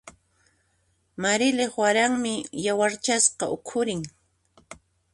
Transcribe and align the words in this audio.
Marilyq 1.21 1.73
waranmi 1.81 2.33
yawarchasqa 2.65 3.45
ukhurin. 3.55 4.01